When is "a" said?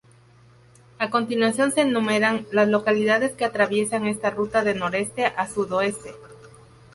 0.97-1.11, 5.27-5.47